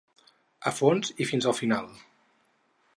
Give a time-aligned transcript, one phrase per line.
[0.71, 1.95] A fons i fins al final!